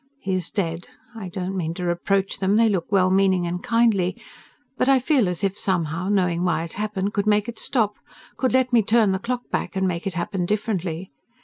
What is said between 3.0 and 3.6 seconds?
meaning